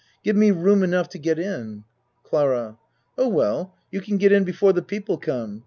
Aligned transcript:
Give 0.23 0.35
me 0.35 0.49
room 0.49 0.81
enough 0.81 1.09
to 1.09 1.19
get 1.19 1.37
in. 1.37 1.83
CLARA 2.23 2.79
Oh, 3.19 3.27
well, 3.27 3.75
you 3.91 4.01
can 4.01 4.17
get 4.17 4.31
in 4.31 4.43
before 4.43 4.73
the 4.73 4.81
peo 4.81 5.01
ple 5.01 5.17
come. 5.19 5.59